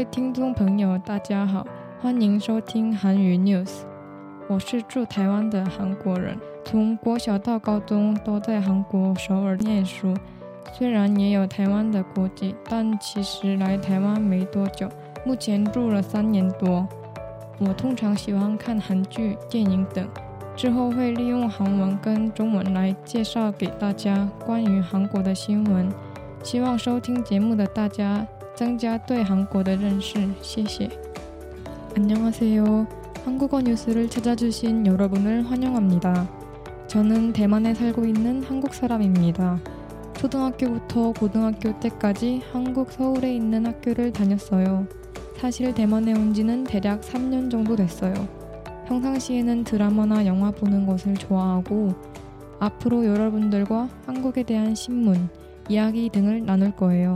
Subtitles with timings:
[0.00, 1.66] 位听众朋友，大家好，
[2.00, 3.70] 欢迎收听韩语 News。
[4.48, 10.14] 我是住台湾的韩国人，从国小到高中都在韩国首尔念书。
[10.72, 14.88] 虽然也有台湾的国籍，但其实来台湾没多久，
[15.22, 16.88] 目前住了三年多。
[17.58, 20.08] 我通常喜欢看韩剧、电影等，
[20.56, 25.92] 之后会利用韩文跟中文来介绍给大家关于韩国的新闻。
[26.42, 30.17] 希望收听节目的大家 增加对韩国的认识。
[30.41, 30.89] 谢谢。
[31.97, 32.87] 안녕하세요
[33.23, 36.29] 한국어 뉴스를 찾아주신 여러분을 환영합니다.
[36.87, 39.59] 저는 대만에 살고 있는 한국 사람입니다.
[40.13, 44.87] 초등학교부터 고등학교 때까지 한국 서울에 있는 학교를 다녔어요.
[45.37, 48.13] 사실 대만에 온 지는 대략 3년 정도 됐어요.
[48.87, 51.93] 평상시에는 드라마나 영화 보는 것을 좋아하고
[52.59, 55.29] 앞으로 여러분들과 한국에 대한 신문,
[55.67, 57.15] 이야기 등을 나눌 거예요.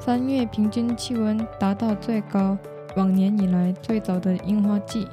[0.00, 2.56] 三月平均气温达到最高，
[2.96, 5.06] 往年以来最早的樱花季。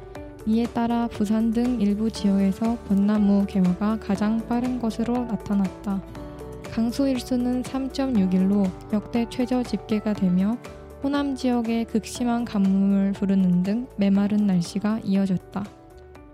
[0.48, 6.02] 이에 따라 부산 등 일부 지역에서 벚나무 개화가 가장 빠른 것으로 나타났다.
[6.72, 10.58] 강수 일수는 3.61로 역대 최저 집계가 되며
[11.04, 15.66] 호남 지역의 극심한 가뭄을 부르는 등 메마른 날씨가 이어졌다.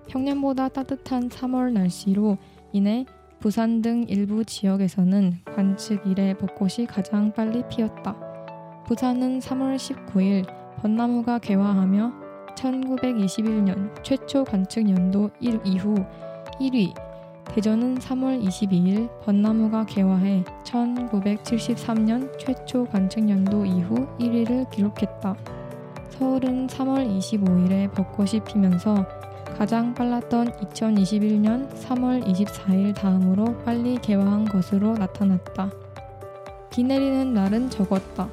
[0.09, 2.37] 평년보다 따뜻한 3월 날씨로
[2.71, 3.07] 인해
[3.39, 8.15] 부산 등 일부 지역에서는 관측 이래 벚꽃이 가장 빨리 피었다.
[8.85, 10.45] 부산은 3월 19일
[10.77, 12.22] 벚나무가 개화하며
[12.55, 15.95] 1921년 최초 관측 연도 1 이후
[16.59, 16.93] 1위,
[17.53, 25.35] 대전은 3월 22일 벚나무가 개화해 1973년 최초 관측 연도 이후 1위를 기록했다.
[26.09, 29.05] 서울은 3월 25일에 벚꽃이 피면서
[29.57, 35.69] 가장 빨랐던 2021년 3월 24일 다음으로 빨리 개화한 것으로 나타났다.
[36.71, 38.29] 비 내리는 날은 적었다.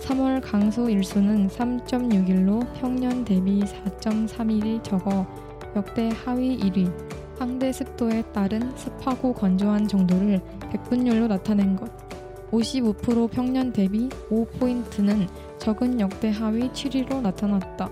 [0.00, 5.24] 3월 강수 일수는 3.61로 평년 대비 4.31이 적어
[5.76, 6.90] 역대 하위 1위.
[7.36, 11.88] 상대 습도에 따른 습하고 건조한 정도를 백분율로 나타낸 것.
[12.50, 17.88] 55% 평년 대비 5포인트는 적은 역대 하위 7위로 나타났다.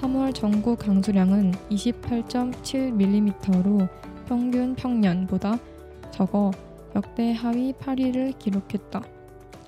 [0.00, 3.88] 3월 전국 강수량은 28.7mm로
[4.26, 5.58] 평균 평년보다
[6.10, 6.50] 적어
[6.94, 9.02] 역대 하위 8위를 기록했다.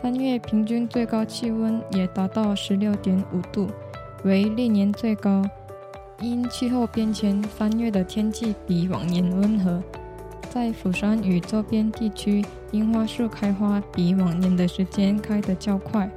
[0.00, 3.66] 三月平均最高气温也达到十六点五度，
[4.22, 5.42] 为历年最高。
[6.20, 9.82] 因气候变迁，三月的天气比往年温和。
[10.48, 16.08] 在釜山与周边地区，樱花树开花比往年的时间开得较快。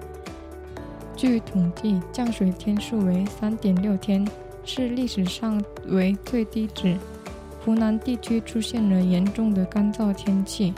[1.16, 4.28] 据统计，降水天数为三点六天，
[4.63, 6.96] 是历史上为最低值。
[7.66, 10.72] 湖南地区出现了严重的干燥天气。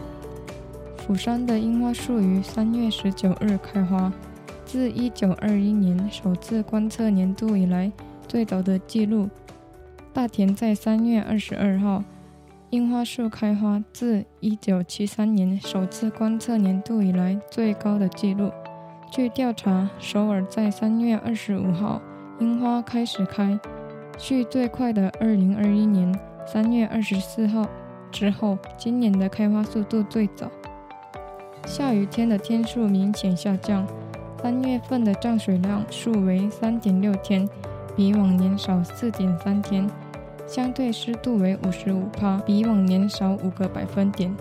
[1.05, 4.09] 釜山的樱花树于三月十九日开花，
[4.63, 7.91] 自一九二一年首次观测年度以来
[8.25, 9.29] 最早的记录。
[10.13, 12.05] 大田在三月二十二号，
[12.69, 18.49] 樱花树开花，自一九七三年首次观测年度以来最高的记录。
[19.11, 22.01] 据调查，首尔在三月二十五号
[22.39, 23.59] 樱花开始开，
[24.17, 26.17] 续最快的二零二一年
[26.47, 27.67] 三月二十四号
[28.09, 30.49] 之后，今年的开花速度最早。
[31.65, 33.87] 下雨天的天数明显下降，
[34.41, 37.47] 三月份的降水量数为三点六天，
[37.95, 39.87] 比往年少四点三天；
[40.45, 44.35] 相对湿度为五十五帕，比往年少五个百分点。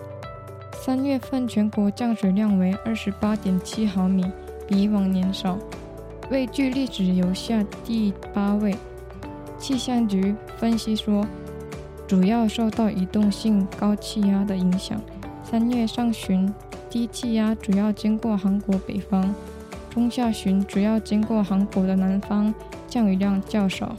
[0.72, 4.26] 三月份全国降水量为二十八点七毫米，
[4.66, 5.56] 比往年少。
[6.30, 8.74] 位居历史游下第八位。
[9.58, 11.24] 气象局分析说，
[12.06, 15.00] 主要受到移动性高气压的影响。
[15.44, 16.52] 三月上旬，
[16.92, 19.32] 低气压主要经过韩国北方，
[19.88, 22.52] 中下旬主要经过韩国的南方，
[22.86, 23.96] 降雨量较少。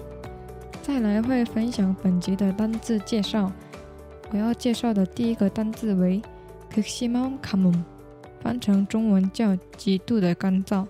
[0.84, 3.51] 再来会分享本集的单字介绍。
[4.30, 6.22] 我要介绍的第一个单字为
[6.69, 7.74] k i x i m a m k a m
[8.42, 10.86] 翻成中文叫“极度的干燥”。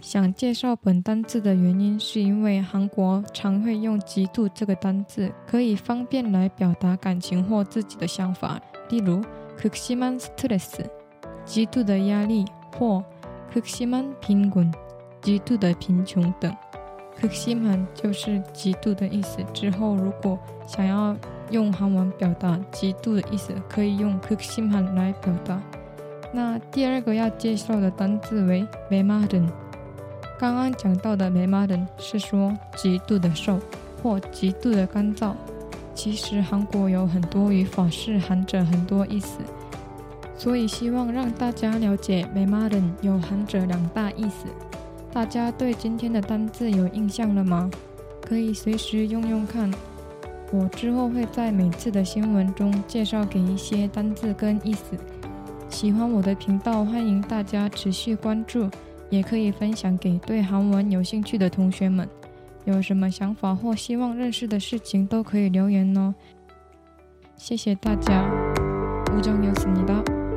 [0.00, 8.58] 想介绍本单字的原因，是因为韩国常会用“极度”这个单字，可以方便来表达感情或自己的想法。
[8.88, 9.20] 例如
[9.58, 10.99] k i x i m a n stress”。
[11.45, 12.45] 极度的压力，
[12.77, 13.03] 或
[13.53, 14.73] 극심한빈곤
[15.21, 16.55] 极度的贫穷等。
[17.21, 19.43] 극심한就是极度的意思。
[19.53, 21.15] 之后，如果想要
[21.49, 25.61] 用韩文表达极度的意思，可以用극심한来表达。
[26.33, 29.47] 那第二个要介绍的单字为메마른
[30.37, 33.57] 刚刚讲到的메마른是说极度的瘦
[34.03, 35.33] 或极度的干燥。
[35.93, 39.39] 其实韩国有很多语法是含着很多意思，
[40.39, 44.47] 所以希望让大家了解메마른有含着两大意思。
[45.11, 47.69] 大家对今天的单字有印象了吗？
[48.21, 49.71] 可以随时用用看。
[50.51, 54.97] 我之后会在每次的新闻中介绍给一些单字跟意思。
[55.69, 58.69] 喜欢我的频道，欢迎大家持续关注。
[59.11, 62.09] 也可以分享给对韩文有兴趣的同学们，
[62.65, 66.13] 有什么想法或希望认识的事情都可以留言哦。
[67.37, 68.25] 谢谢大家，
[69.15, 70.28] 우정이었습니다